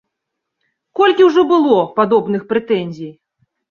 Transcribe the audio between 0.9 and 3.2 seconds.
Колькі ўжо было падобных прэтэнзій.